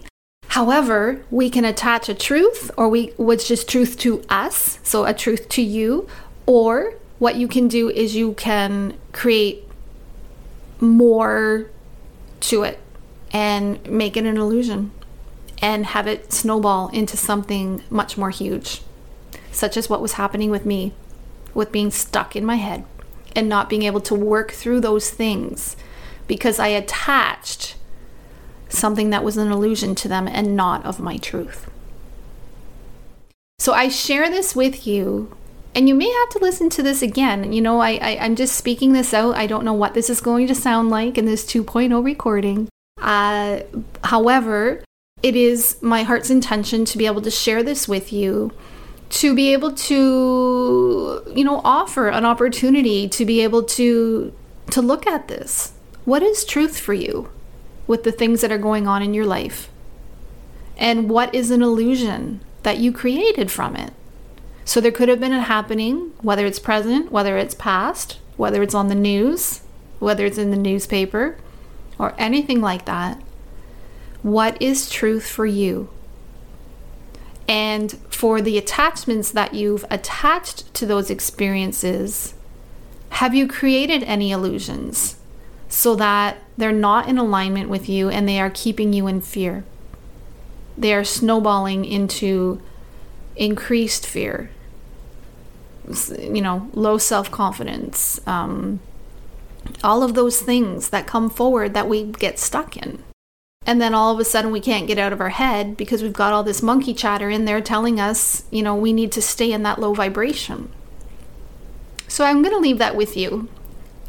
[0.48, 5.14] However, we can attach a truth or we which is truth to us, so a
[5.14, 6.08] truth to you,
[6.44, 9.64] or what you can do is you can create
[10.80, 11.70] more
[12.40, 12.80] to it
[13.32, 14.90] and make it an illusion
[15.60, 18.82] and have it snowball into something much more huge,
[19.52, 20.92] such as what was happening with me
[21.54, 22.84] with being stuck in my head
[23.34, 25.76] and not being able to work through those things
[26.26, 27.76] because I attached
[28.68, 31.68] something that was an illusion to them and not of my truth.
[33.58, 35.36] So I share this with you,
[35.74, 37.52] and you may have to listen to this again.
[37.52, 39.34] You know, I, I, am just speaking this out.
[39.34, 42.68] I don't know what this is going to sound like in this 2.0 recording.
[42.98, 43.60] Uh,
[44.04, 44.82] however,
[45.22, 48.52] it is my heart's intention to be able to share this with you
[49.10, 54.32] to be able to you know offer an opportunity to be able to
[54.70, 55.72] to look at this.
[56.04, 57.28] What is truth for you
[57.86, 59.68] with the things that are going on in your life?
[60.76, 63.92] And what is an illusion that you created from it?
[64.64, 68.74] So there could have been a happening whether it's present whether it's past whether it's
[68.74, 69.62] on the news
[69.98, 71.36] whether it's in the newspaper
[71.98, 73.20] or anything like that
[74.22, 75.88] what is truth for you?
[77.48, 82.34] And for the attachments that you've attached to those experiences,
[83.10, 85.16] have you created any illusions
[85.68, 89.64] so that they're not in alignment with you and they are keeping you in fear?
[90.78, 92.62] They are snowballing into
[93.34, 94.50] increased fear,
[96.18, 98.78] you know, low self confidence, um,
[99.82, 103.02] all of those things that come forward that we get stuck in.
[103.66, 106.12] And then all of a sudden we can't get out of our head because we've
[106.12, 109.52] got all this monkey chatter in there telling us, you know, we need to stay
[109.52, 110.72] in that low vibration.
[112.08, 113.48] So I'm going to leave that with you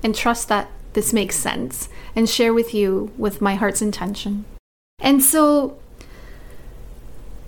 [0.04, 4.46] and trust that this makes sense and share with you with my heart's intention.
[5.00, 5.78] And so,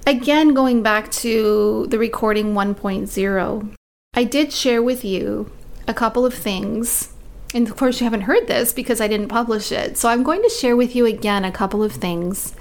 [0.05, 3.75] again, going back to the recording 1.0,
[4.13, 5.51] I did share with you
[5.87, 7.12] a couple of things
[7.53, 9.97] and of course, you haven't heard this because I didn't publish it.
[9.97, 12.55] So I'm going to share with you again a couple of things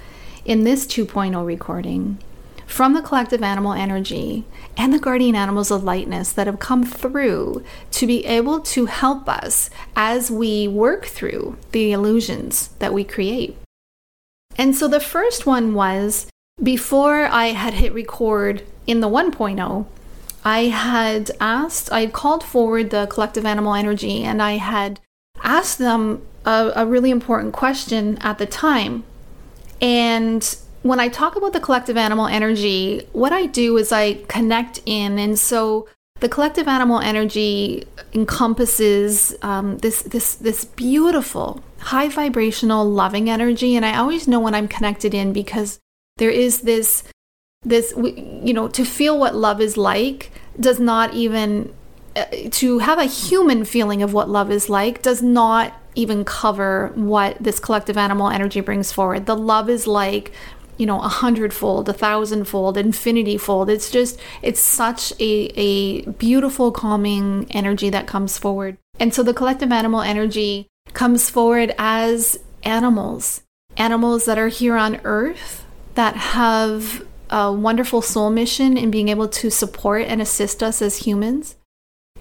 [0.45, 2.19] in this 2.0 recording
[2.65, 4.45] from the collective animal energy
[4.77, 9.29] and the guardian animals of lightness that have come through to be able to help
[9.29, 13.57] us as we work through the illusions that we create.
[14.57, 16.27] And so the first one was
[16.61, 19.85] before I had hit record in the 1.0,
[20.43, 24.99] I had asked, I had called forward the collective animal energy and I had
[25.41, 29.03] asked them a, a, really important question at the time.
[29.81, 34.81] And when I talk about the collective animal energy, what I do is I connect
[34.85, 35.17] in.
[35.17, 35.87] And so
[36.19, 43.75] the collective animal energy encompasses um, this, this, this beautiful, high vibrational, loving energy.
[43.75, 45.79] And I always know when I'm connected in because
[46.17, 47.03] there is this
[47.65, 51.73] this you know to feel what love is like does not even
[52.15, 56.91] uh, to have a human feeling of what love is like does not even cover
[56.95, 60.31] what this collective animal energy brings forward the love is like
[60.77, 63.69] you know, a hundredfold, a thousandfold, infinity fold.
[63.69, 68.77] It's just, it's such a, a beautiful, calming energy that comes forward.
[68.99, 73.41] And so the collective animal energy comes forward as animals,
[73.77, 79.27] animals that are here on earth that have a wonderful soul mission in being able
[79.27, 81.55] to support and assist us as humans.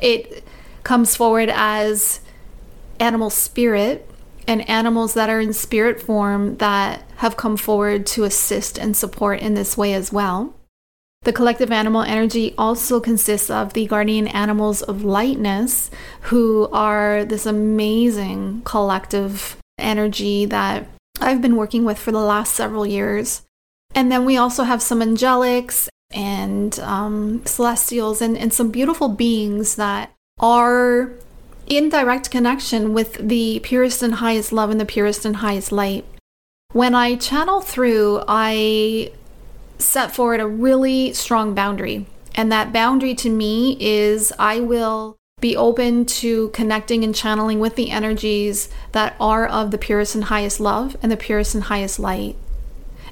[0.00, 0.42] It
[0.84, 2.20] comes forward as
[2.98, 4.08] animal spirit
[4.48, 9.40] and animals that are in spirit form that have come forward to assist and support
[9.40, 10.54] in this way as well.
[11.24, 15.90] The collective animal energy also consists of the guardian animals of lightness,
[16.22, 20.88] who are this amazing collective energy that
[21.20, 23.42] I've been working with for the last several years.
[23.95, 29.76] And then we also have some angelics and um, celestials and, and some beautiful beings
[29.76, 31.12] that are
[31.66, 36.05] in direct connection with the purest and highest love and the purest and highest light.
[36.72, 39.12] When I channel through, I
[39.78, 42.07] set forward a really strong boundary.
[42.34, 47.74] And that boundary to me is I will be open to connecting and channeling with
[47.74, 51.99] the energies that are of the purest and highest love and the purest and highest
[51.99, 52.36] light.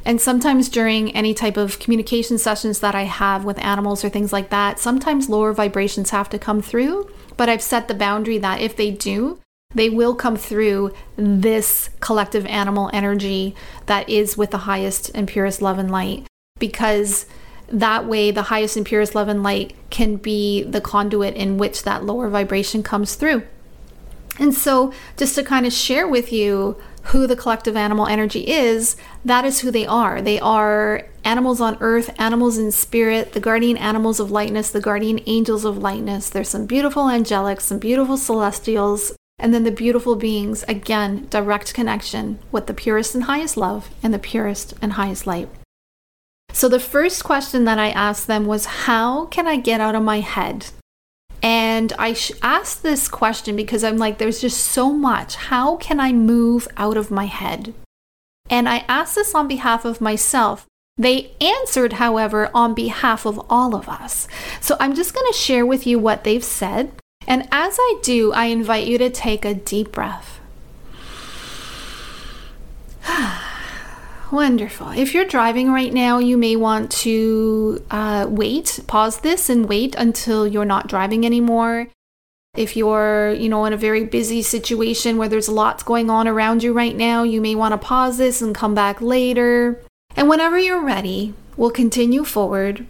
[0.05, 4.32] And sometimes during any type of communication sessions that I have with animals or things
[4.32, 7.11] like that, sometimes lower vibrations have to come through.
[7.36, 9.40] But I've set the boundary that if they do,
[9.74, 13.55] they will come through this collective animal energy
[13.86, 16.26] that is with the highest and purest love and light.
[16.59, 17.26] Because
[17.68, 21.84] that way, the highest and purest love and light can be the conduit in which
[21.84, 23.42] that lower vibration comes through.
[24.38, 26.80] And so, just to kind of share with you
[27.11, 30.23] who the collective animal energy is, that is who they are.
[30.23, 35.21] They are animals on earth, animals in spirit, the guardian animals of lightness, the guardian
[35.27, 36.31] angels of lightness.
[36.31, 40.65] There's some beautiful angelics, some beautiful celestials, and then the beautiful beings.
[40.69, 45.49] Again, direct connection with the purest and highest love and the purest and highest light.
[46.53, 50.03] So, the first question that I asked them was, How can I get out of
[50.03, 50.67] my head?
[51.81, 55.37] And I sh- asked this question because I'm like, there's just so much.
[55.37, 57.72] How can I move out of my head?
[58.51, 60.66] And I asked this on behalf of myself.
[60.99, 64.28] They answered, however, on behalf of all of us.
[64.61, 66.93] So I'm just going to share with you what they've said.
[67.26, 70.39] And as I do, I invite you to take a deep breath.
[74.31, 74.91] Wonderful.
[74.91, 79.97] If you're driving right now, you may want to uh, wait, pause this, and wait
[79.97, 81.89] until you're not driving anymore.
[82.57, 86.62] If you're, you know, in a very busy situation where there's lots going on around
[86.62, 89.83] you right now, you may want to pause this and come back later.
[90.16, 92.87] And whenever you're ready, we'll continue forward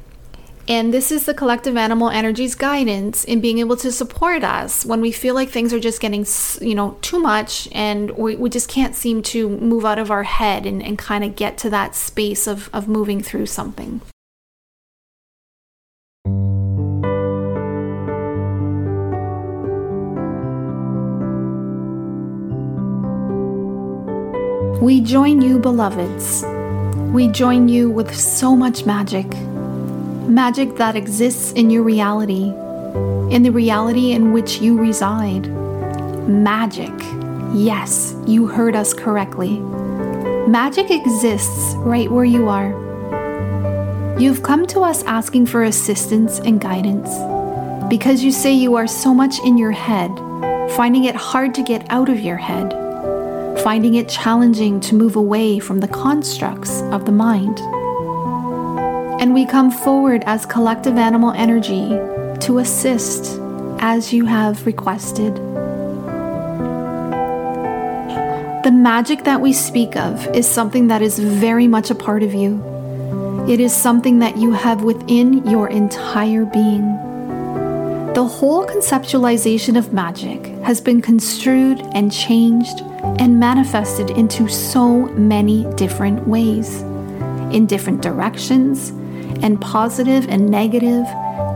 [0.68, 5.00] and this is the collective animal energy's guidance in being able to support us when
[5.00, 6.26] we feel like things are just getting,
[6.60, 10.22] you know, too much and we, we just can't seem to move out of our
[10.22, 14.00] head and, and kind of get to that space of, of moving through something.
[24.80, 26.42] We join you, beloveds.
[27.12, 29.26] We join you with so much magic
[30.28, 32.52] magic that exists in your reality,
[33.34, 35.46] in the reality in which you reside.
[36.28, 36.92] Magic.
[37.52, 39.58] Yes, you heard us correctly.
[40.48, 42.70] Magic exists right where you are.
[44.18, 47.08] You've come to us asking for assistance and guidance
[47.88, 50.10] because you say you are so much in your head,
[50.76, 52.72] finding it hard to get out of your head,
[53.64, 57.60] finding it challenging to move away from the constructs of the mind
[59.20, 61.90] and we come forward as collective animal energy
[62.40, 63.38] to assist
[63.78, 65.34] as you have requested.
[68.64, 72.32] The magic that we speak of is something that is very much a part of
[72.32, 72.64] you.
[73.46, 76.96] It is something that you have within your entire being.
[78.14, 82.80] The whole conceptualization of magic has been construed and changed
[83.18, 86.80] and manifested into so many different ways,
[87.52, 88.92] in different directions,
[89.42, 91.06] and positive and negative,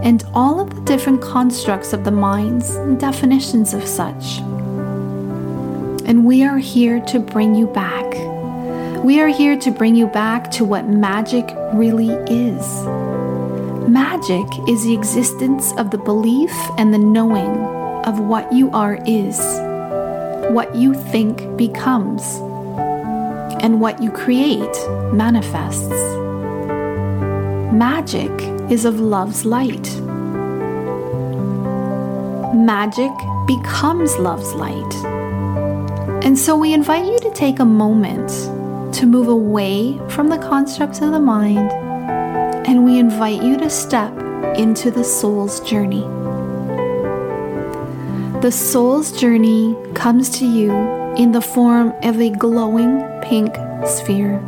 [0.03, 4.39] and all of the different constructs of the minds and definitions of such.
[6.07, 8.05] And we are here to bring you back.
[9.03, 12.85] We are here to bring you back to what magic really is.
[13.89, 17.57] Magic is the existence of the belief and the knowing
[18.07, 19.39] of what you are is,
[20.51, 22.22] what you think becomes,
[23.62, 24.76] and what you create
[25.12, 26.24] manifests.
[27.75, 28.31] Magic
[28.70, 29.97] is of love's light.
[32.55, 33.11] Magic
[33.49, 34.95] becomes love's light.
[36.25, 38.29] And so we invite you to take a moment
[38.95, 41.72] to move away from the constructs of the mind,
[42.64, 44.16] and we invite you to step
[44.57, 46.07] into the soul's journey.
[48.41, 50.70] The soul's journey comes to you
[51.16, 53.53] in the form of a glowing pink
[53.85, 54.41] sphere.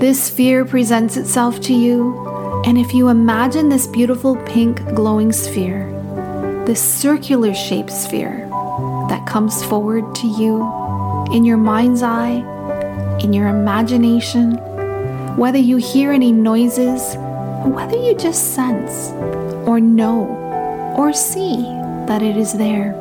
[0.00, 5.92] This sphere presents itself to you, and if you imagine this beautiful pink glowing sphere,
[6.64, 8.48] this circular shaped sphere
[9.10, 10.62] that comes forward to you
[11.34, 12.42] in your mind's eye,
[13.20, 14.52] in your imagination,
[15.36, 17.14] whether you hear any noises,
[17.66, 19.10] whether you just sense
[19.68, 20.24] or know
[20.96, 21.56] or see
[22.08, 22.94] that it is there.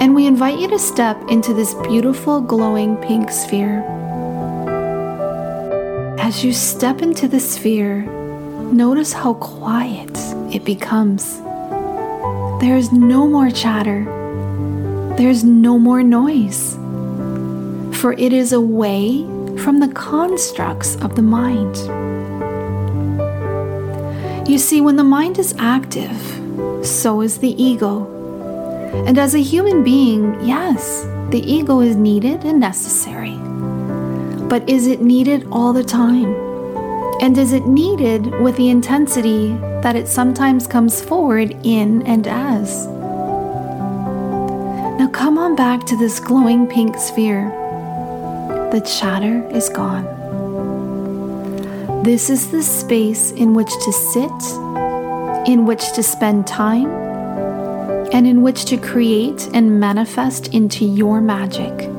[0.00, 3.93] And we invite you to step into this beautiful glowing pink sphere.
[6.26, 8.00] As you step into the sphere,
[8.72, 10.10] notice how quiet
[10.50, 11.36] it becomes.
[12.62, 14.06] There is no more chatter.
[15.18, 16.76] There's no more noise.
[18.00, 19.24] For it is away
[19.58, 21.76] from the constructs of the mind.
[24.48, 26.18] You see, when the mind is active,
[26.82, 28.06] so is the ego.
[29.06, 33.43] And as a human being, yes, the ego is needed and necessary.
[34.54, 36.32] But is it needed all the time?
[37.20, 39.48] And is it needed with the intensity
[39.82, 42.86] that it sometimes comes forward in and as?
[44.96, 47.50] Now come on back to this glowing pink sphere.
[48.70, 50.04] The chatter is gone.
[52.04, 54.30] This is the space in which to sit,
[55.48, 56.86] in which to spend time,
[58.12, 61.90] and in which to create and manifest into your magic.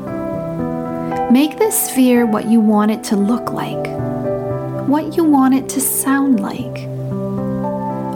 [1.36, 3.86] Make this sphere what you want it to look like,
[4.88, 6.88] what you want it to sound like,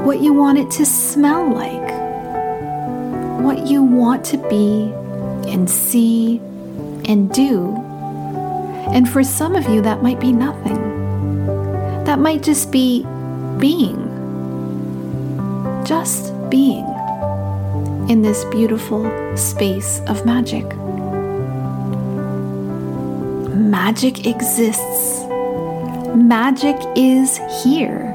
[0.06, 1.92] what you want it to smell like,
[3.44, 4.94] what you want to be
[5.52, 6.38] and see
[7.10, 7.76] and do.
[8.94, 10.80] And for some of you, that might be nothing.
[12.06, 13.04] That might just be
[13.58, 14.00] being.
[15.84, 16.88] Just being
[18.10, 19.04] in this beautiful
[19.36, 20.79] space of magic.
[23.86, 25.26] Magic exists.
[26.14, 28.14] Magic is here.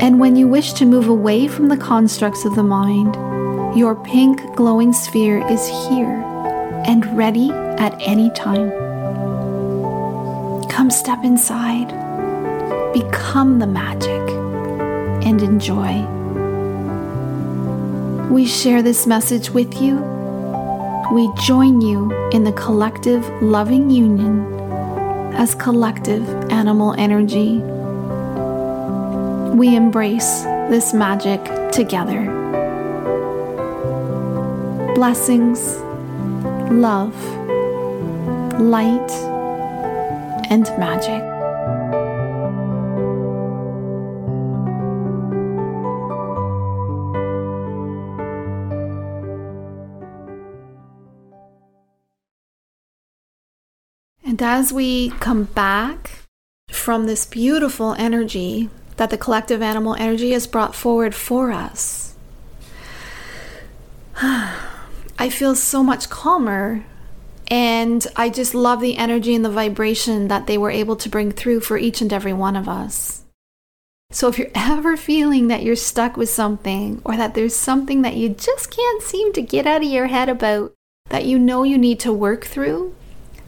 [0.00, 3.14] And when you wish to move away from the constructs of the mind,
[3.78, 6.20] your pink glowing sphere is here
[6.84, 8.72] and ready at any time.
[10.68, 11.90] Come step inside,
[12.92, 14.28] become the magic,
[15.24, 16.04] and enjoy.
[18.28, 20.09] We share this message with you.
[21.12, 24.46] We join you in the collective loving union
[25.34, 27.56] as collective animal energy.
[29.56, 31.42] We embrace this magic
[31.72, 32.26] together.
[34.94, 35.78] Blessings,
[36.70, 37.16] love,
[38.60, 39.10] light,
[40.48, 41.29] and magic.
[54.40, 56.12] And as we come back
[56.70, 62.14] from this beautiful energy that the collective animal energy has brought forward for us,
[64.16, 66.86] I feel so much calmer.
[67.48, 71.32] And I just love the energy and the vibration that they were able to bring
[71.32, 73.24] through for each and every one of us.
[74.10, 78.16] So, if you're ever feeling that you're stuck with something or that there's something that
[78.16, 80.72] you just can't seem to get out of your head about
[81.10, 82.94] that you know you need to work through,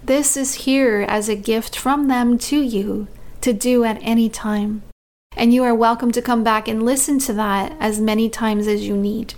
[0.05, 3.09] this is here as a gift from them to you
[3.41, 4.83] to do at any time.
[5.37, 8.87] And you are welcome to come back and listen to that as many times as
[8.87, 9.35] you need.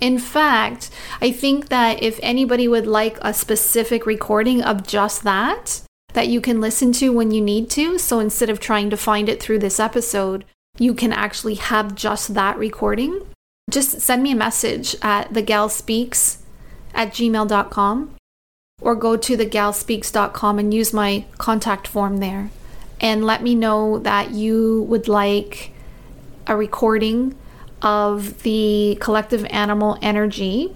[0.00, 0.90] In fact,
[1.20, 6.40] I think that if anybody would like a specific recording of just that, that you
[6.40, 9.58] can listen to when you need to, so instead of trying to find it through
[9.58, 10.44] this episode,
[10.78, 13.22] you can actually have just that recording,
[13.70, 16.38] just send me a message at thegalspeaks
[16.94, 18.17] at gmail.com
[18.80, 22.50] or go to thegalspeaks.com and use my contact form there
[23.00, 25.72] and let me know that you would like
[26.46, 27.34] a recording
[27.82, 30.74] of the collective animal energy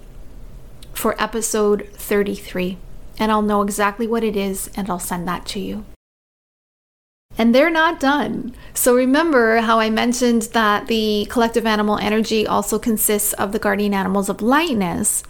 [0.93, 2.77] for episode 33.
[3.19, 5.85] And I'll know exactly what it is and I'll send that to you.
[7.37, 8.53] And they're not done.
[8.73, 13.93] So remember how I mentioned that the collective animal energy also consists of the guardian
[13.93, 15.23] animals of lightness.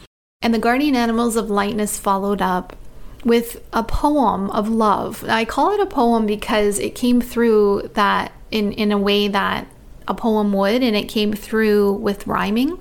[0.44, 2.76] And the guardian animals of lightness followed up
[3.24, 5.24] with a poem of love.
[5.28, 9.68] I call it a poem because it came through that in, in a way that
[10.06, 12.78] a poem would, and it came through with rhyming.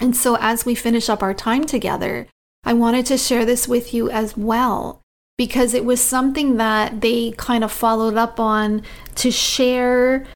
[0.00, 2.28] And so as we finish up our time together,
[2.64, 5.00] I wanted to share this with you as well
[5.36, 8.82] because it was something that they kind of followed up on
[9.16, 10.26] to share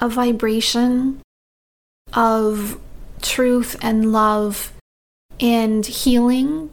[0.00, 1.20] a vibration
[2.12, 2.80] of
[3.22, 4.73] truth and love
[5.40, 6.70] and healing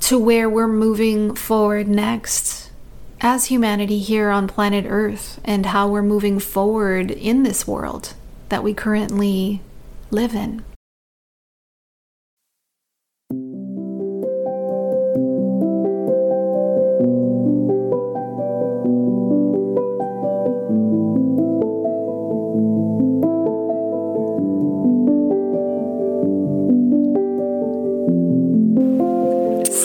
[0.00, 2.70] to where we're moving forward next
[3.20, 8.14] as humanity here on planet Earth and how we're moving forward in this world
[8.48, 9.60] that we currently
[10.10, 10.64] live in.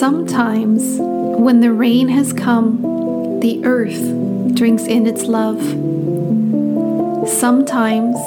[0.04, 5.62] Sometimes, when the rain has come, the earth drinks in its love.
[7.26, 8.18] Sometimes,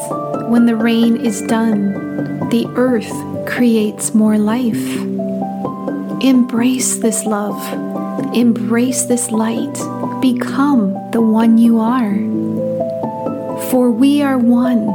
[0.49, 1.93] when the rain is done,
[2.49, 3.13] the earth
[3.47, 4.97] creates more life.
[6.23, 7.61] Embrace this love.
[8.35, 9.75] Embrace this light.
[10.23, 12.15] Become the one you are.
[13.71, 14.89] For we are one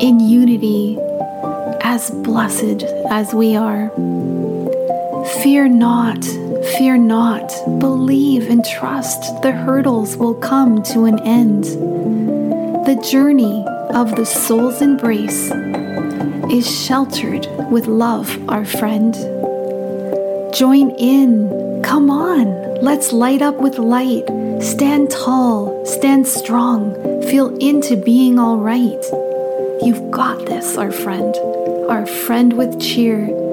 [0.00, 0.96] in unity,
[1.82, 3.92] as blessed as we are.
[5.42, 6.24] Fear not,
[6.78, 7.50] fear not.
[7.78, 11.64] Believe and trust the hurdles will come to an end.
[12.86, 15.50] The journey of the soul's embrace
[16.50, 19.14] is sheltered with love, our friend.
[20.54, 21.82] Join in.
[21.82, 22.82] Come on.
[22.82, 24.24] Let's light up with light.
[24.62, 25.84] Stand tall.
[25.84, 26.94] Stand strong.
[27.22, 29.04] Feel into being all right.
[29.82, 31.34] You've got this, our friend.
[31.88, 33.43] Our friend with cheer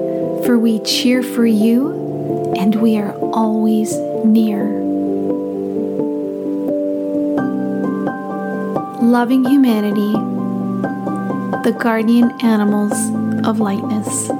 [0.44, 3.92] for we cheer for you and we are always
[4.24, 4.80] near.
[9.00, 10.12] Loving humanity,
[11.64, 12.92] the guardian animals
[13.46, 14.30] of lightness.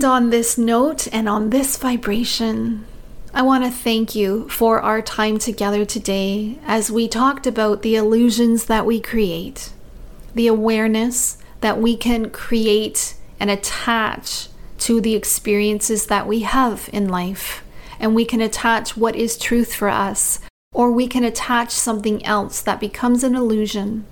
[0.00, 2.86] And on this note and on this vibration,
[3.34, 7.96] I want to thank you for our time together today as we talked about the
[7.96, 9.74] illusions that we create,
[10.34, 14.48] the awareness that we can create and attach
[14.78, 17.62] to the experiences that we have in life.
[17.98, 20.40] And we can attach what is truth for us,
[20.72, 24.06] or we can attach something else that becomes an illusion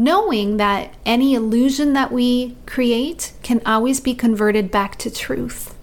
[0.00, 5.74] knowing that any illusion that we create can always be converted back to truth.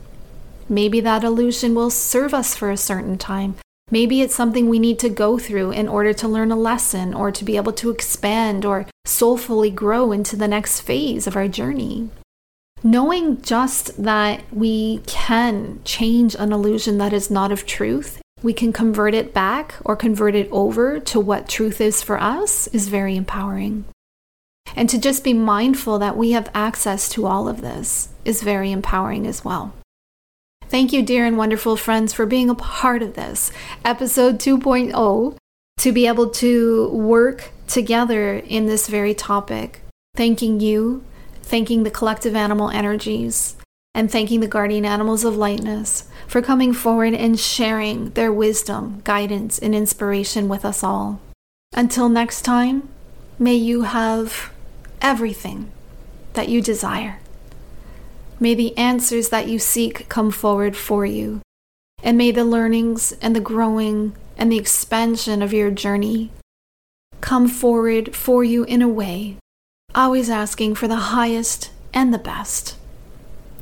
[0.68, 3.57] Maybe that illusion will serve us for a certain time.
[3.91, 7.32] Maybe it's something we need to go through in order to learn a lesson or
[7.32, 12.09] to be able to expand or soulfully grow into the next phase of our journey.
[12.84, 18.74] Knowing just that we can change an illusion that is not of truth, we can
[18.74, 23.15] convert it back or convert it over to what truth is for us is very
[23.15, 23.86] empowering.
[24.76, 28.72] And to just be mindful that we have access to all of this is very
[28.72, 29.74] empowering as well.
[30.70, 33.51] Thank you, dear and wonderful friends, for being a part of this
[33.86, 35.38] episode 2.0
[35.78, 39.82] to be able to work together in this very topic.
[40.15, 41.03] Thanking you,
[41.41, 43.55] thanking the collective animal energies,
[43.95, 49.57] and thanking the guardian animals of lightness for coming forward and sharing their wisdom, guidance,
[49.57, 51.22] and inspiration with us all.
[51.74, 52.89] Until next time,
[53.39, 54.51] may you have
[55.01, 55.71] everything
[56.33, 57.19] that you desire.
[58.39, 61.41] May the answers that you seek come forward for you,
[62.03, 66.31] and may the learnings and the growing and the expansion of your journey
[67.21, 69.37] come forward for you in a way,
[69.95, 72.75] always asking for the highest and the best,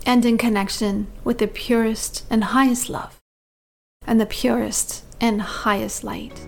[0.05, 3.17] and in connection with the purest and highest love
[4.05, 6.45] and the purest and highest light.